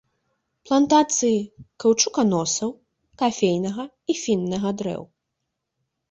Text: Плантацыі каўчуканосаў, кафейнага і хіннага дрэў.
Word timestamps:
Плантацыі 0.67 1.41
каўчуканосаў, 1.83 2.69
кафейнага 3.23 3.85
і 4.13 4.17
хіннага 4.23 4.69
дрэў. 4.81 5.03